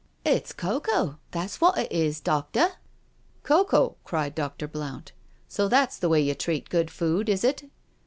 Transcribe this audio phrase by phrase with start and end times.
[0.35, 2.69] "It's cocoa, that's what it is, doctor.""
[3.43, 4.67] Cocoa?" cried Dr.
[4.67, 5.11] Blount;"
[5.47, 7.65] so that's the way you treat good food, is it?"